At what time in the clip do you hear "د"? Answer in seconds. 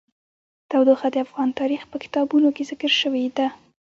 1.11-1.15